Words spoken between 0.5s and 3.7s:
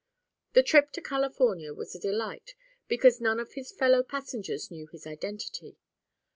The trip to California was a delight because none of